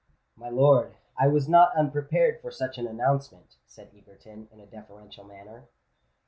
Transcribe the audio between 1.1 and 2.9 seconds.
I was not unprepared for such an